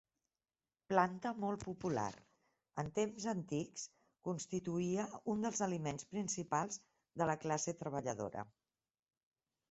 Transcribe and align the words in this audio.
Planta 0.91 1.31
molt 1.41 1.65
popular, 1.65 2.05
en 2.83 2.87
temps 2.95 3.27
antics 3.33 3.83
constituïa 4.27 5.05
un 5.33 5.43
dels 5.47 5.61
aliments 5.65 6.07
principals 6.15 6.79
de 7.23 7.29
la 7.31 7.37
classe 7.45 7.75
treballadora. 7.83 8.47